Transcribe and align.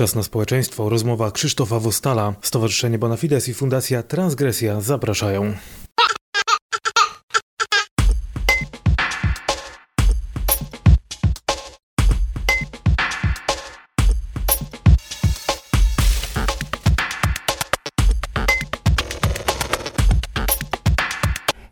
Czas 0.00 0.14
na 0.14 0.22
społeczeństwo. 0.22 0.88
Rozmowa 0.88 1.30
Krzysztofa 1.30 1.78
Wostala. 1.78 2.34
Stowarzyszenie 2.42 2.98
Bonafides 2.98 3.48
i 3.48 3.54
Fundacja 3.54 4.02
Transgresja 4.02 4.80
zapraszają. 4.80 5.52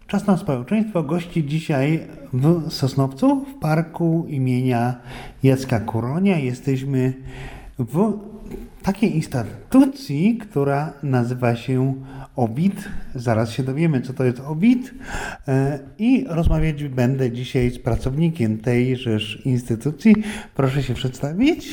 Czas 0.06 0.26
na 0.26 0.36
społeczeństwo 0.36 1.02
gości 1.02 1.46
dzisiaj 1.46 2.06
w 2.32 2.72
Sosnowcu, 2.72 3.44
w 3.44 3.60
parku 3.60 4.26
imienia 4.28 5.00
Jacka 5.42 5.80
Kuronia. 5.80 6.38
Jesteśmy 6.38 7.14
w 7.78 8.18
takiej 8.82 9.16
instytucji, 9.16 10.38
która 10.38 10.92
nazywa 11.02 11.56
się 11.56 11.94
OBIT. 12.36 12.88
Zaraz 13.14 13.50
się 13.50 13.62
dowiemy, 13.62 14.00
co 14.00 14.12
to 14.12 14.24
jest 14.24 14.40
OBIT. 14.40 14.94
E, 15.48 15.78
I 15.98 16.24
rozmawiać 16.28 16.84
będę 16.84 17.30
dzisiaj 17.30 17.70
z 17.70 17.78
pracownikiem 17.78 18.58
tejżeż 18.58 19.46
instytucji. 19.46 20.14
Proszę 20.54 20.82
się 20.82 20.94
przedstawić. 20.94 21.68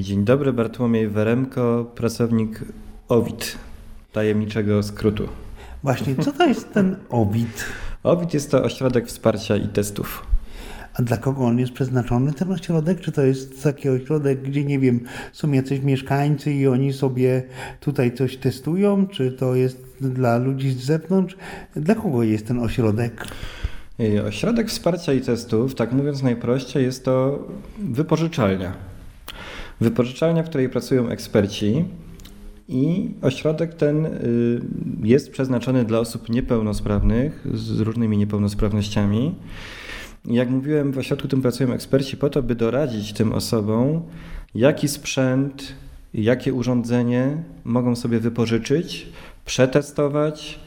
Dzień 0.00 0.24
dobry, 0.24 0.52
Bartłomiej 0.52 1.08
Weremko, 1.08 1.92
pracownik 1.94 2.64
OWIT, 3.08 3.58
tajemniczego 4.12 4.82
skrótu. 4.82 5.28
Właśnie, 5.82 6.16
co 6.16 6.32
to 6.32 6.46
jest 6.46 6.72
ten 6.72 6.96
OBIT? 7.10 7.64
OWIT 8.02 8.34
jest 8.34 8.50
to 8.50 8.62
ośrodek 8.62 9.06
wsparcia 9.06 9.56
i 9.56 9.68
testów. 9.68 10.26
A 10.98 11.02
dla 11.02 11.16
kogo 11.16 11.44
on 11.44 11.58
jest 11.58 11.72
przeznaczony, 11.72 12.32
ten 12.32 12.52
ośrodek? 12.52 13.00
Czy 13.00 13.12
to 13.12 13.22
jest 13.22 13.62
taki 13.62 13.88
ośrodek, 13.88 14.42
gdzie, 14.42 14.64
nie 14.64 14.78
wiem, 14.78 15.00
są 15.32 15.52
jacyś 15.52 15.80
mieszkańcy 15.80 16.52
i 16.52 16.66
oni 16.66 16.92
sobie 16.92 17.42
tutaj 17.80 18.14
coś 18.14 18.36
testują? 18.36 19.06
Czy 19.06 19.32
to 19.32 19.54
jest 19.54 19.84
dla 20.00 20.38
ludzi 20.38 20.70
z 20.70 20.76
zewnątrz? 20.76 21.36
Dla 21.76 21.94
kogo 21.94 22.22
jest 22.22 22.46
ten 22.46 22.58
ośrodek? 22.58 23.26
Ośrodek 24.28 24.68
wsparcia 24.68 25.12
i 25.12 25.20
testów, 25.20 25.74
tak 25.74 25.92
mówiąc 25.92 26.22
najprościej, 26.22 26.84
jest 26.84 27.04
to 27.04 27.46
wypożyczalnia. 27.78 28.72
Wypożyczalnia, 29.80 30.42
w 30.42 30.48
której 30.48 30.68
pracują 30.68 31.08
eksperci, 31.08 31.84
i 32.68 33.10
ośrodek 33.22 33.74
ten 33.74 34.06
y, 34.06 34.10
jest 35.02 35.30
przeznaczony 35.30 35.84
dla 35.84 35.98
osób 35.98 36.28
niepełnosprawnych 36.28 37.46
z 37.54 37.80
różnymi 37.80 38.18
niepełnosprawnościami. 38.18 39.34
Jak 40.24 40.50
mówiłem, 40.50 40.92
w 40.92 40.98
ośrodku 40.98 41.28
tym 41.28 41.42
pracują 41.42 41.72
eksperci 41.72 42.16
po 42.16 42.30
to, 42.30 42.42
by 42.42 42.54
doradzić 42.54 43.12
tym 43.12 43.32
osobom, 43.32 44.02
jaki 44.54 44.88
sprzęt, 44.88 45.74
jakie 46.14 46.54
urządzenie 46.54 47.36
mogą 47.64 47.96
sobie 47.96 48.20
wypożyczyć, 48.20 49.08
przetestować 49.44 50.58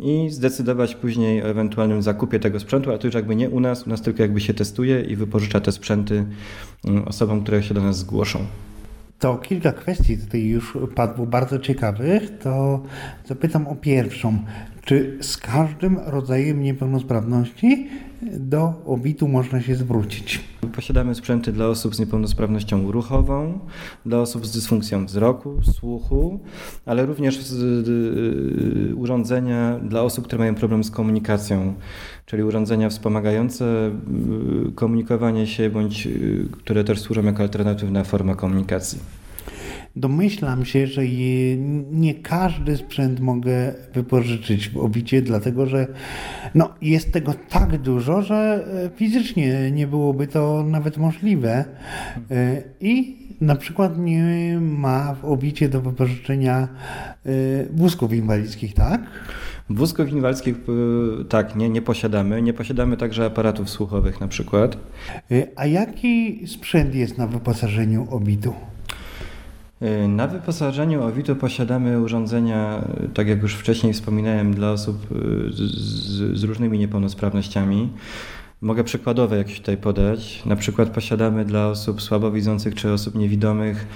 i 0.00 0.30
zdecydować 0.30 0.94
później 0.94 1.42
o 1.42 1.46
ewentualnym 1.46 2.02
zakupie 2.02 2.40
tego 2.40 2.60
sprzętu, 2.60 2.90
ale 2.90 2.98
to 2.98 3.06
już 3.06 3.14
jakby 3.14 3.36
nie 3.36 3.50
u 3.50 3.60
nas, 3.60 3.86
u 3.86 3.90
nas 3.90 4.02
tylko 4.02 4.22
jakby 4.22 4.40
się 4.40 4.54
testuje 4.54 5.00
i 5.00 5.16
wypożycza 5.16 5.60
te 5.60 5.72
sprzęty 5.72 6.24
y, 6.88 7.04
osobom, 7.04 7.42
które 7.42 7.62
się 7.62 7.74
do 7.74 7.82
nas 7.82 7.98
zgłoszą 7.98 8.46
to 9.18 9.38
kilka 9.38 9.72
kwestii 9.72 10.18
tutaj 10.18 10.44
już 10.44 10.78
padło 10.94 11.26
bardzo 11.26 11.58
ciekawych, 11.58 12.38
to 12.38 12.82
zapytam 13.26 13.66
o 13.66 13.76
pierwszą. 13.76 14.38
Czy 14.88 15.18
z 15.20 15.36
każdym 15.36 15.98
rodzajem 16.06 16.62
niepełnosprawności 16.62 17.88
do 18.22 18.72
obitu 18.86 19.28
można 19.28 19.62
się 19.62 19.74
zwrócić? 19.74 20.40
Posiadamy 20.74 21.14
sprzęty 21.14 21.52
dla 21.52 21.66
osób 21.66 21.94
z 21.94 21.98
niepełnosprawnością 21.98 22.92
ruchową, 22.92 23.58
dla 24.06 24.18
osób 24.18 24.46
z 24.46 24.52
dysfunkcją 24.52 25.06
wzroku, 25.06 25.62
słuchu, 25.62 26.40
ale 26.86 27.06
również 27.06 27.40
z, 27.42 27.88
y, 27.88 28.96
urządzenia 28.96 29.78
dla 29.78 30.02
osób, 30.02 30.24
które 30.24 30.38
mają 30.38 30.54
problem 30.54 30.84
z 30.84 30.90
komunikacją, 30.90 31.74
czyli 32.26 32.42
urządzenia 32.42 32.88
wspomagające 32.88 33.90
y, 34.68 34.72
komunikowanie 34.72 35.46
się, 35.46 35.70
bądź 35.70 36.06
y, 36.06 36.48
które 36.52 36.84
też 36.84 37.00
służą 37.00 37.22
jako 37.22 37.42
alternatywna 37.42 38.04
forma 38.04 38.34
komunikacji. 38.34 39.17
Domyślam 39.98 40.64
się, 40.64 40.86
że 40.86 41.02
nie 41.90 42.14
każdy 42.14 42.76
sprzęt 42.76 43.20
mogę 43.20 43.74
wypożyczyć 43.94 44.68
w 44.68 44.76
obicie, 44.76 45.22
dlatego 45.22 45.66
że 45.66 45.86
no, 46.54 46.74
jest 46.82 47.12
tego 47.12 47.34
tak 47.48 47.78
dużo, 47.78 48.22
że 48.22 48.66
e, 48.84 48.96
fizycznie 48.96 49.70
nie 49.70 49.86
byłoby 49.86 50.26
to 50.26 50.64
nawet 50.68 50.96
możliwe. 50.96 51.64
E, 52.30 52.62
I 52.80 53.16
na 53.40 53.54
przykład 53.54 53.98
nie 53.98 54.58
ma 54.60 55.14
w 55.14 55.24
obicie 55.24 55.68
do 55.68 55.80
wypożyczenia 55.80 56.56
e, 56.58 56.68
wózków 57.70 58.12
inwalidzkich, 58.12 58.74
tak? 58.74 59.00
Wózków 59.70 60.12
inwalidzkich 60.12 60.56
tak, 61.28 61.56
nie, 61.56 61.68
nie 61.68 61.82
posiadamy. 61.82 62.42
Nie 62.42 62.52
posiadamy 62.52 62.96
także 62.96 63.24
aparatów 63.26 63.70
słuchowych 63.70 64.20
na 64.20 64.28
przykład. 64.28 64.76
A 65.56 65.66
jaki 65.66 66.42
sprzęt 66.46 66.94
jest 66.94 67.18
na 67.18 67.26
wyposażeniu 67.26 68.06
obitu? 68.10 68.54
Y, 69.82 70.08
na 70.08 70.26
wyposażeniu 70.26 71.02
Owitu 71.02 71.36
posiadamy 71.36 72.00
urządzenia, 72.00 72.84
y, 73.04 73.08
tak 73.08 73.28
jak 73.28 73.42
już 73.42 73.54
wcześniej 73.54 73.92
wspominałem, 73.92 74.54
dla 74.54 74.70
osób 74.70 75.12
y, 75.12 75.52
z, 75.52 76.38
z, 76.38 76.44
różnymi 76.44 76.78
niepełnosprawnościami. 76.78 77.88
Mogę 78.60 78.84
przykładowe 78.84 79.38
jakieś 79.38 79.58
tutaj 79.58 79.76
podać. 79.76 80.42
Na 80.46 80.56
przykład 80.56 80.88
posiadamy 80.90 81.44
dla 81.44 81.68
osób 81.68 82.02
słabowidzących 82.02 82.74
czy 82.74 82.92
osób 82.92 83.14
niewidomych 83.14 83.86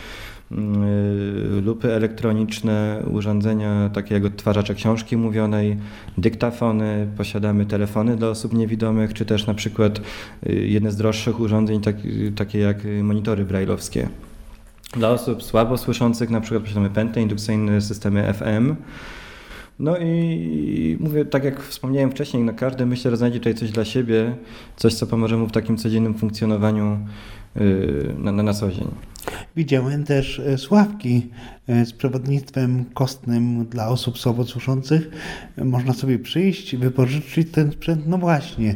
lupy 1.64 1.92
elektroniczne, 1.92 3.02
urządzenia 3.10 3.90
takie 3.94 4.14
jak 4.14 4.24
odtwarzacze 4.24 4.74
książki 4.74 5.16
mówionej, 5.16 5.76
dyktafony, 6.18 7.08
posiadamy 7.16 7.66
telefony 7.66 8.16
dla 8.16 8.28
osób 8.28 8.52
niewidomych, 8.52 9.14
czy 9.14 9.24
też 9.24 9.46
na 9.46 9.54
przykład 9.54 10.00
jedne 10.46 10.92
z 10.92 10.96
droższych 10.96 11.40
urządzeń, 11.40 11.80
tak, 11.80 11.96
takie 12.36 12.58
jak 12.58 12.76
monitory 13.02 13.44
brajlowskie. 13.44 14.08
Dla 14.92 15.10
osób 15.10 15.42
słabo 15.42 15.78
słyszących 15.78 16.30
na 16.30 16.40
przykład 16.40 16.62
posiadamy 16.62 16.90
pętle 16.90 17.22
indukcyjne, 17.22 17.80
systemy 17.80 18.34
FM. 18.34 18.74
No 19.78 19.98
i 19.98 20.96
mówię, 21.00 21.24
tak 21.24 21.44
jak 21.44 21.62
wspomniałem 21.62 22.10
wcześniej, 22.10 22.42
no 22.42 22.52
każdy 22.56 22.86
myślę, 22.86 23.10
że 23.10 23.16
znajdzie 23.16 23.38
tutaj 23.38 23.54
coś 23.54 23.70
dla 23.70 23.84
siebie, 23.84 24.34
coś, 24.76 24.94
co 24.94 25.06
pomoże 25.06 25.36
mu 25.36 25.46
w 25.46 25.52
takim 25.52 25.76
codziennym 25.76 26.14
funkcjonowaniu 26.14 26.98
yy, 27.56 28.14
na, 28.18 28.32
na, 28.32 28.42
na 28.42 28.54
co 28.54 28.70
dzień. 28.70 28.88
Widziałem 29.56 30.04
też 30.04 30.38
e, 30.38 30.58
sławki 30.58 31.30
e, 31.68 31.86
z 31.86 31.92
przewodnictwem 31.92 32.84
kostnym 32.94 33.66
dla 33.66 33.88
osób 33.88 34.18
słabosłyszących. 34.18 35.10
Można 35.64 35.92
sobie 35.92 36.18
przyjść, 36.18 36.76
wypożyczyć 36.76 37.50
ten 37.50 37.72
sprzęt. 37.72 38.06
No 38.06 38.18
właśnie, 38.18 38.74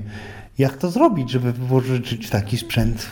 jak 0.59 0.77
to 0.77 0.91
zrobić, 0.91 1.31
żeby 1.31 1.53
wypożyczyć 1.53 2.31
taki 2.31 2.57
sprzęt? 2.57 3.07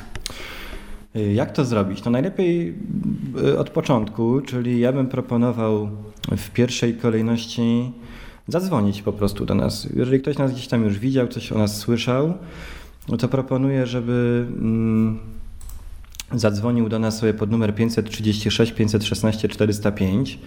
Jak 1.14 1.52
to 1.52 1.64
zrobić? 1.64 2.04
No 2.04 2.10
najlepiej 2.10 2.74
y, 3.44 3.58
od 3.58 3.70
początku, 3.70 4.40
czyli 4.40 4.80
ja 4.80 4.92
bym 4.92 5.06
proponował 5.06 5.88
w 6.36 6.50
pierwszej 6.50 6.94
kolejności 6.94 7.92
zadzwonić 8.48 9.02
po 9.02 9.12
prostu 9.12 9.46
do 9.46 9.54
nas. 9.54 9.88
Jeżeli 9.96 10.20
ktoś 10.20 10.38
nas 10.38 10.52
gdzieś 10.52 10.68
tam 10.68 10.84
już 10.84 10.98
widział, 10.98 11.28
coś 11.28 11.52
o 11.52 11.58
nas 11.58 11.76
słyszał, 11.76 12.34
to 13.18 13.28
proponuję, 13.28 13.86
żeby 13.86 14.46
mm, 14.48 15.18
zadzwonił 16.32 16.88
do 16.88 16.98
nas 16.98 17.18
sobie 17.18 17.34
pod 17.34 17.50
numer 17.50 17.74
536 17.74 18.72
516 18.72 19.48
405. 19.48 20.38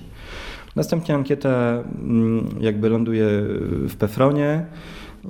Następnie 0.78 1.16
ankieta 1.16 1.84
mm, 2.02 2.50
jakby 2.60 2.90
ląduje 2.90 3.26
w 3.90 3.96
Pefronie 4.00 4.66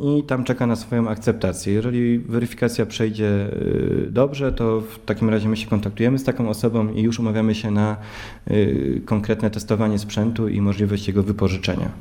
i 0.04 0.24
tam 0.24 0.44
czeka 0.44 0.68
na 0.68 0.76
swoją 0.76 1.10
akceptację. 1.10 1.74
Jeżeli 1.74 2.20
weryfikacja 2.20 2.86
przejdzie 2.86 3.50
y, 3.54 4.08
dobrze, 4.12 4.52
to 4.52 4.82
w 4.82 5.00
takim 5.06 5.30
razie 5.30 5.50
my 5.50 5.58
się 5.58 5.68
kontaktujemy 5.68 6.20
z 6.20 6.24
taką 6.24 6.50
osobą 6.50 6.90
i 6.94 7.02
już 7.02 7.20
umawiamy 7.20 7.56
się 7.56 7.72
na 7.72 7.98
y, 8.52 9.02
konkretne 9.06 9.50
testowanie 9.50 10.00
sprzętu 10.00 10.48
i 10.48 10.62
możliwość 10.62 11.08
jego 11.08 11.24
wypożyczenia. 11.24 11.92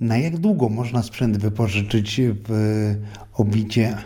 Na 0.00 0.18
jak 0.18 0.36
długo 0.36 0.68
można 0.68 1.02
sprzęt 1.02 1.36
wypożyczyć 1.36 2.20
w 2.48 2.94
obicie? 3.34 3.96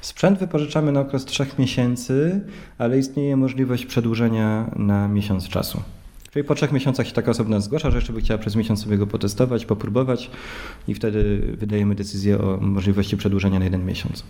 Sprzęt 0.00 0.38
wypożyczamy 0.38 0.92
na 0.92 1.00
okres 1.00 1.24
3 1.24 1.46
miesięcy, 1.58 2.40
ale 2.78 2.98
istnieje 2.98 3.36
możliwość 3.36 3.86
przedłużenia 3.86 4.70
na 4.76 5.08
miesiąc 5.08 5.48
czasu. 5.48 5.82
Czyli 6.32 6.44
po 6.44 6.54
trzech 6.54 6.72
miesiącach 6.72 7.06
się 7.06 7.12
taka 7.12 7.30
osoba 7.30 7.50
nas 7.50 7.64
zgłasza, 7.64 7.90
że 7.90 7.96
jeszcze 7.96 8.12
by 8.12 8.20
chciała 8.20 8.38
przez 8.38 8.56
miesiąc 8.56 8.82
sobie 8.82 8.98
go 8.98 9.06
potestować, 9.06 9.66
popróbować 9.66 10.30
i 10.88 10.94
wtedy 10.94 11.42
wydajemy 11.58 11.94
decyzję 11.94 12.38
o 12.38 12.58
możliwości 12.60 13.16
przedłużenia 13.16 13.58
na 13.58 13.64
jeden 13.64 13.86
miesiąc. 13.86 14.24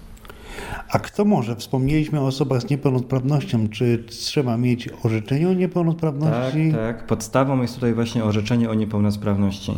A 0.88 0.98
kto 0.98 1.24
może? 1.24 1.56
Wspomnieliśmy 1.56 2.20
o 2.20 2.26
osobach 2.26 2.62
z 2.62 2.70
niepełnosprawnością. 2.70 3.68
Czy 3.68 4.04
trzeba 4.06 4.56
mieć 4.56 4.88
orzeczenie 5.02 5.48
o 5.48 5.54
niepełnosprawności? 5.54 6.72
Tak, 6.72 6.96
tak. 6.96 7.06
Podstawą 7.06 7.62
jest 7.62 7.74
tutaj 7.74 7.94
właśnie 7.94 8.24
orzeczenie 8.24 8.70
o 8.70 8.74
niepełnosprawności. 8.74 9.72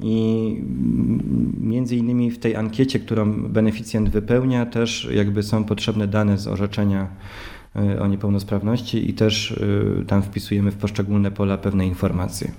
I 0.00 0.56
między 1.60 1.96
innymi 1.96 2.30
w 2.30 2.38
tej 2.38 2.56
ankiecie, 2.56 2.98
którą 2.98 3.32
beneficjent 3.32 4.08
wypełnia, 4.08 4.66
też 4.66 5.08
jakby 5.14 5.42
są 5.42 5.64
potrzebne 5.64 6.08
dane 6.08 6.38
z 6.38 6.46
orzeczenia 6.46 7.08
o 8.00 8.06
niepełnosprawności 8.06 9.10
i 9.10 9.14
też 9.14 9.52
e, 9.52 10.04
tam 10.04 10.22
wpisujemy 10.22 10.70
w 10.70 10.76
poszczególne 10.76 11.30
pola 11.30 11.58
pewne 11.58 11.86
informacje. 11.86 12.50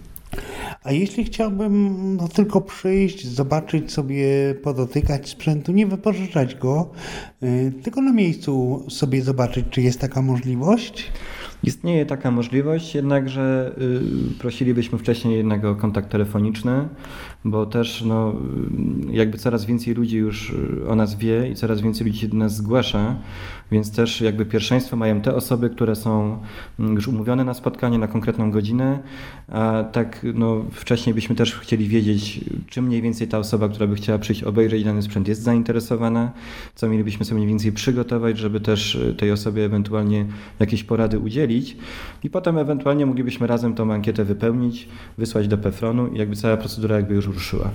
A 0.84 0.92
jeśli 0.92 1.24
chciałbym 1.24 2.16
no, 2.16 2.28
tylko 2.28 2.62
przyjść, 2.62 3.28
zobaczyć 3.28 3.92
sobie, 3.92 4.56
podotykać 4.64 5.30
sprzętu, 5.30 5.72
nie 5.72 5.88
wypożyczać 5.88 6.56
go, 6.56 6.92
yy, 7.42 7.72
tylko 7.84 8.02
na 8.02 8.14
miejscu 8.14 8.86
sobie 8.90 9.22
zobaczyć, 9.22 9.66
czy 9.70 9.82
jest 9.82 10.00
taka 10.00 10.22
możliwość? 10.22 11.12
Istnieje 11.64 12.06
taka 12.06 12.32
możliwość, 12.32 12.96
jednakże 12.96 13.76
y, 14.36 14.40
prosilibyśmy 14.40 14.98
wcześniej 14.98 15.38
jednego 15.38 15.76
kontakt 15.76 16.10
telefoniczny, 16.10 16.88
bo 17.46 17.66
też 17.66 18.02
no, 18.02 18.34
y, 19.10 19.14
jakby 19.14 19.38
coraz 19.38 19.66
więcej 19.66 19.94
ludzi 19.94 20.18
już 20.18 20.56
o 20.88 20.96
nas 20.96 21.16
wie 21.16 21.50
i 21.50 21.56
coraz 21.56 21.82
więcej 21.82 22.08
ludzi 22.08 22.20
się 22.20 22.28
do 22.28 22.38
nas 22.38 22.56
zgłasza, 22.56 23.16
więc 23.72 23.92
też 23.92 24.22
jakby 24.22 24.46
pierwszeństwo 24.46 24.96
mają 24.96 25.22
te 25.22 25.36
osoby, 25.36 25.70
które 25.70 25.96
są 25.96 26.40
mm, 26.80 26.96
już 26.96 27.08
umówione 27.08 27.44
na 27.44 27.54
spotkanie 27.54 27.98
na 27.98 28.08
konkretną 28.08 28.52
godzinę, 28.52 29.00
a 29.48 29.84
tak 29.92 30.26
no, 30.34 30.66
wcześniej 30.72 31.14
byśmy 31.14 31.36
też 31.36 31.56
chcieli 31.56 31.88
wiedzieć, 31.88 32.40
czy 32.68 32.82
mniej 32.82 33.02
więcej 33.02 33.28
ta 33.28 33.38
osoba, 33.38 33.70
która 33.70 33.88
by 33.88 33.96
chciała 33.96 34.20
przyjść 34.20 34.44
obejrzeć 34.44 34.84
dany 34.84 35.02
sprzęt 35.02 35.28
jest 35.28 35.42
zainteresowana, 35.42 36.32
co 36.76 36.90
mielibyśmy 36.90 37.26
sobie 37.26 37.38
mniej 37.38 37.50
więcej 37.50 37.72
przygotować, 37.72 38.38
żeby 38.38 38.60
też 38.60 39.00
tej 39.18 39.32
osobie 39.32 39.66
ewentualnie 39.66 40.26
jakieś 40.60 40.84
porady 40.84 41.20
udzielić 41.20 41.47
i 42.24 42.30
potem 42.30 42.58
ewentualnie 42.58 43.06
moglibyśmy 43.06 43.48
razem 43.48 43.76
tą 43.76 43.94
ankietę 43.94 44.26
wypełnić, 44.26 44.88
wysłać 45.18 45.48
do 45.48 45.58
PEFRON-u 45.58 46.08
i 46.08 46.18
jakby 46.18 46.36
cała 46.36 46.58
procedura 46.58 46.96
jakby 46.96 47.16
już 47.16 47.26
ruszyła. 47.26 47.72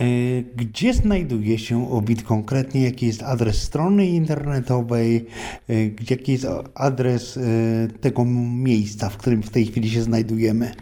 E, 0.00 0.42
gdzie 0.56 0.94
znajduje 0.94 1.58
się 1.58 1.90
OBIT 1.90 2.22
konkretnie? 2.22 2.82
Jaki 2.84 3.06
jest 3.06 3.22
adres 3.22 3.62
strony 3.62 4.06
internetowej? 4.06 5.26
E, 5.68 5.74
jaki 6.10 6.32
jest 6.32 6.46
adres 6.74 7.36
e, 7.36 7.40
tego 8.00 8.24
miejsca, 8.24 9.08
w 9.08 9.16
którym 9.16 9.42
w 9.42 9.50
tej 9.50 9.66
chwili 9.66 9.90
się 9.90 10.02
znajdujemy? 10.02 10.72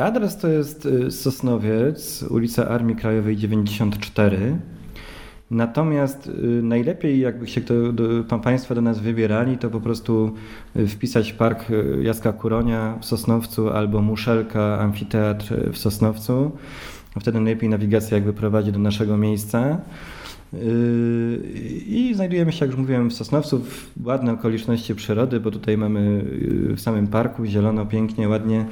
Adres 0.00 0.36
to 0.36 0.48
jest 0.48 0.88
Sosnowiec, 1.10 2.22
ulica 2.22 2.68
Armii 2.68 2.96
Krajowej 2.96 3.36
94. 3.36 4.58
Natomiast 5.50 6.30
najlepiej, 6.62 7.20
jakby 7.20 7.46
się 7.46 7.60
to, 7.60 7.92
do, 7.92 8.38
Państwo 8.38 8.74
do 8.74 8.80
nas 8.80 8.98
wybierali, 8.98 9.58
to 9.58 9.70
po 9.70 9.80
prostu 9.80 10.32
wpisać 10.88 11.32
Park 11.32 11.64
Jaska 12.02 12.32
Kuronia 12.32 12.98
w 13.00 13.04
Sosnowcu 13.04 13.70
albo 13.70 14.02
Muszelka 14.02 14.78
Amfiteatr 14.78 15.72
w 15.72 15.78
Sosnowcu. 15.78 16.50
Wtedy 17.20 17.40
najlepiej 17.40 17.68
nawigacja 17.68 18.16
jakby 18.16 18.32
prowadzi 18.32 18.72
do 18.72 18.78
naszego 18.78 19.16
miejsca. 19.16 19.78
I 21.86 22.12
znajdujemy 22.14 22.52
się, 22.52 22.64
jak 22.64 22.70
już 22.70 22.80
mówiłem, 22.80 23.10
w 23.10 23.14
Sosnowcu, 23.14 23.58
w 23.96 24.06
ładne 24.06 24.32
okoliczności 24.32 24.94
przyrody, 24.94 25.40
bo 25.40 25.50
tutaj 25.50 25.78
mamy 25.78 26.24
w 26.76 26.80
samym 26.80 27.06
parku 27.06 27.44
zielono, 27.44 27.86
pięknie, 27.86 28.28
ładnie, 28.28 28.66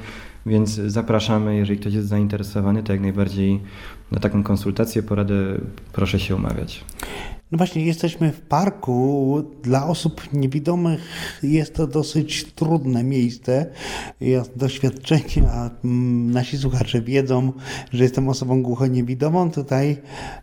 więc 0.45 0.69
zapraszamy, 0.69 1.55
jeżeli 1.55 1.79
ktoś 1.79 1.93
jest 1.93 2.07
zainteresowany, 2.07 2.83
to 2.83 2.91
jak 2.91 3.01
najbardziej 3.01 3.61
na 4.11 4.19
taką 4.19 4.43
konsultację, 4.43 5.03
poradę 5.03 5.35
proszę 5.93 6.19
się 6.19 6.35
umawiać. 6.35 6.83
No 7.55 7.57
właśnie, 7.57 7.85
jesteśmy 7.85 8.31
w 8.31 8.41
parku. 8.41 9.43
Dla 9.63 9.87
osób 9.87 10.33
niewidomych 10.33 10.99
jest 11.43 11.75
to 11.75 11.87
dosyć 11.87 12.43
trudne 12.43 13.03
miejsce. 13.03 13.65
Ja 14.21 14.43
z 14.43 14.49
doświadczenia, 14.55 15.51
a 15.51 15.69
mm, 15.85 16.31
nasi 16.31 16.57
słuchacze 16.57 17.01
wiedzą, 17.01 17.53
że 17.93 18.03
jestem 18.03 18.29
osobą 18.29 18.63
głuchoniewidomą. 18.63 19.51
Tutaj 19.51 19.97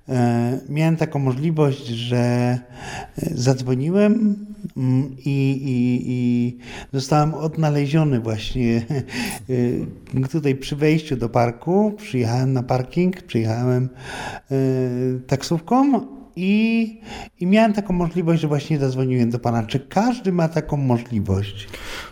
e, 0.09 0.61
miałem 0.69 0.97
taką 0.97 1.19
możliwość, 1.19 1.87
że 1.87 2.19
e, 2.19 2.59
zadzwoniłem 3.17 4.37
mm, 4.77 5.17
i, 5.19 5.61
i, 5.65 6.03
i 6.07 6.59
zostałem 6.93 7.35
odnaleziony 7.35 8.21
właśnie 8.21 8.87
e, 10.25 10.29
tutaj 10.29 10.55
przy 10.55 10.77
wejściu 10.77 11.17
do 11.17 11.29
parku. 11.29 11.93
Przyjechałem 11.97 12.53
na 12.53 12.63
parking, 12.63 13.23
przyjechałem 13.23 13.89
e, 14.51 14.57
taksówką 15.27 16.07
i, 16.37 17.01
i 17.41 17.47
miałem 17.47 17.73
taką 17.73 17.93
możliwość, 17.93 18.43
że 18.43 18.49
właśnie 18.49 18.79
zadzwoniłem 18.79 19.31
do 19.31 19.39
Pana. 19.39 19.63
Czy 19.63 19.81
każdy 19.81 20.33
ma 20.33 20.49
taką 20.49 20.77
możliwość? 20.77 21.69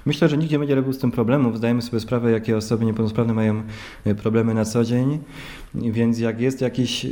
Myślę, 0.06 0.28
że 0.28 0.38
nikt 0.38 0.52
nie 0.52 0.58
będzie 0.58 0.74
robił 0.74 0.92
z 0.92 0.98
tym 0.98 1.10
problemów. 1.10 1.56
Zdajemy 1.56 1.82
sobie 1.82 2.00
sprawę, 2.00 2.30
jakie 2.30 2.56
osoby 2.56 2.84
niepełnosprawne 2.84 3.34
mają 3.34 3.62
e, 4.04 4.14
problemy 4.14 4.54
na 4.54 4.64
co 4.64 4.84
dzień, 4.84 5.18
więc 5.74 6.18
jak 6.18 6.40
jest 6.40 6.60
jakiś 6.60 7.04
e, 7.04 7.08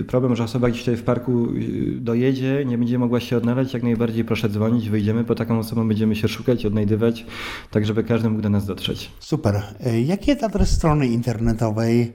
e, 0.00 0.04
problem, 0.04 0.36
że 0.36 0.44
osoba 0.44 0.68
gdzieś 0.68 0.80
tutaj 0.80 0.96
w 0.96 1.02
parku 1.02 1.48
dojedzie, 1.96 2.64
nie 2.66 2.78
będzie 2.78 2.98
mogła 2.98 3.20
się 3.20 3.36
odnaleźć, 3.36 3.74
jak 3.74 3.82
najbardziej 3.82 4.24
proszę 4.24 4.48
dzwonić, 4.48 4.88
wyjdziemy, 4.88 5.24
po 5.24 5.34
taką 5.34 5.58
osobą 5.58 5.88
będziemy 5.88 6.16
się 6.16 6.28
szukać, 6.28 6.66
odnajdywać, 6.66 7.26
tak 7.70 7.86
żeby 7.86 8.04
każdy 8.04 8.30
mógł 8.30 8.42
do 8.42 8.48
nas 8.48 8.66
dotrzeć. 8.66 9.10
Super. 9.20 9.62
Jaki 10.06 10.30
jest 10.30 10.42
adres 10.42 10.70
strony 10.70 11.06
internetowej 11.06 12.12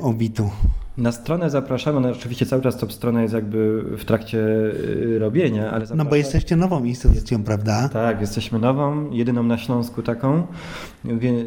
Obitu? 0.00 0.50
Na 0.98 1.12
stronę 1.12 1.50
zapraszamy, 1.50 2.00
no 2.00 2.10
oczywiście 2.10 2.46
cały 2.46 2.62
czas 2.62 2.76
to 2.76 2.90
strona 2.90 3.22
jest 3.22 3.34
jakby 3.34 3.82
w 3.98 4.04
trakcie 4.04 4.38
y, 4.38 5.18
robienia, 5.18 5.70
ale 5.70 5.86
zapraszamy. 5.86 6.04
No 6.04 6.10
bo 6.10 6.16
jesteście 6.16 6.56
nową 6.56 6.84
instytucją, 6.84 7.44
prawda? 7.44 7.88
Tak, 7.88 8.20
jesteśmy 8.20 8.58
nową, 8.58 9.10
jedyną 9.10 9.42
na 9.42 9.58
Śląsku 9.58 10.02
taką. 10.02 10.46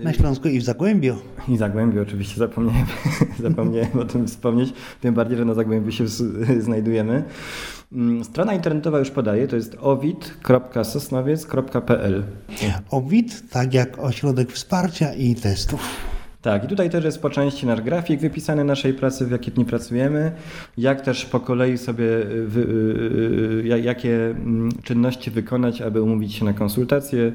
Na 0.04 0.14
Śląsku 0.14 0.48
i 0.48 0.60
w 0.60 0.64
Zagłębiu. 0.64 1.16
I 1.48 1.58
Zagłębiu 1.58 2.02
oczywiście, 2.02 2.38
zapomniałem, 2.38 2.86
zapomniałem 3.50 4.00
o 4.00 4.06
tym 4.06 4.28
wspomnieć, 4.28 4.74
tym 5.02 5.14
bardziej, 5.14 5.38
że 5.38 5.46
na 5.46 5.54
Zagłębiu 5.54 5.92
się 5.92 6.08
znajdujemy. 6.68 7.24
Mm, 7.92 8.24
strona 8.24 8.54
internetowa 8.54 9.00
już 9.00 9.12
podaje, 9.12 9.48
to 9.48 9.56
jest 9.56 9.78
owid.sosnowiec.pl 9.82 12.24
Owid, 12.92 13.50
tak 13.50 13.74
jak 13.74 14.00
Ośrodek 14.00 14.52
Wsparcia 14.52 15.14
i 15.14 15.36
Testów. 15.36 16.09
Tak, 16.42 16.64
i 16.64 16.68
tutaj 16.68 16.90
też 16.90 17.06
jest 17.06 17.22
po 17.22 17.30
części 17.30 17.66
nasz 17.66 17.82
grafik 17.82 18.20
wypisany 18.20 18.64
naszej 18.64 18.94
pracy, 18.94 19.26
w 19.26 19.32
jakie 19.32 19.52
dni 19.52 19.66
pracujemy, 19.66 20.32
jak 20.78 21.02
też 21.02 21.26
po 21.26 21.40
kolei 21.40 21.78
sobie, 21.78 22.06
y, 22.06 22.48
y, 22.58 23.64
y, 23.66 23.80
jakie 23.84 24.26
mm, 24.30 24.70
czynności 24.84 25.32
wykonać, 25.32 25.82
aby 25.82 26.02
umówić 26.02 26.34
się 26.34 26.46
na 26.46 26.54
konsultacje, 26.54 27.32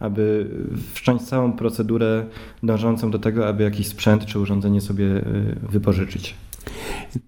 aby 0.00 0.46
wszcząć 0.92 1.22
całą 1.22 1.52
procedurę 1.52 2.24
dążącą 2.62 3.10
do 3.10 3.18
tego, 3.18 3.48
aby 3.48 3.64
jakiś 3.64 3.88
sprzęt 3.88 4.26
czy 4.26 4.38
urządzenie 4.38 4.80
sobie 4.80 5.06
wypożyczyć. 5.62 6.34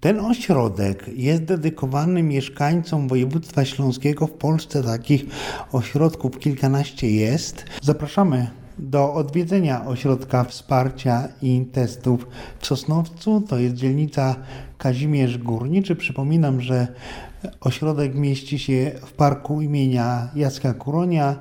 Ten 0.01 0.21
ośrodek 0.21 1.11
jest 1.17 1.45
dedykowany 1.45 2.23
mieszkańcom 2.23 3.09
województwa 3.09 3.65
śląskiego. 3.65 4.27
W 4.27 4.33
Polsce 4.33 4.83
takich 4.83 5.25
ośrodków 5.73 6.39
kilkanaście 6.39 7.11
jest. 7.11 7.65
Zapraszamy 7.83 8.62
do 8.83 9.15
odwiedzenia 9.15 9.87
Ośrodka 9.87 10.45
Wsparcia 10.45 11.29
i 11.43 11.67
Testów 11.73 12.27
w 12.59 12.67
Sosnowcu. 12.67 13.41
To 13.41 13.59
jest 13.59 13.75
dzielnica 13.75 14.37
Kazimierz 14.79 15.39
Górniczy. 15.39 15.97
Przypominam, 15.97 16.61
że 16.61 16.89
ośrodek 17.61 18.15
mieści 18.15 18.59
się 18.59 18.93
w 19.07 19.13
parku 19.13 19.61
imienia 19.61 20.29
Jacka 20.35 20.75
Kuronia 20.75 21.37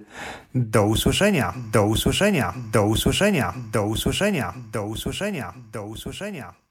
Do 0.55 0.85
usłyszenia, 0.85 1.53
do 1.71 1.85
usłyszenia, 1.85 2.53
do 2.71 2.85
usłyszenia, 2.85 3.53
do 3.71 3.85
usłyszenia, 3.85 4.53
do 4.71 4.85
usłyszenia, 4.85 5.53
do 5.71 5.85
usłyszenia. 5.85 6.62